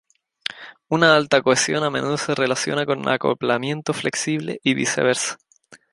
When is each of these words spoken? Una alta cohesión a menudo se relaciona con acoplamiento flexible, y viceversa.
Una 0.89 1.15
alta 1.15 1.43
cohesión 1.43 1.83
a 1.83 1.91
menudo 1.91 2.17
se 2.17 2.33
relaciona 2.33 2.87
con 2.87 3.07
acoplamiento 3.07 3.93
flexible, 3.93 4.59
y 4.63 4.73
viceversa. 4.73 5.37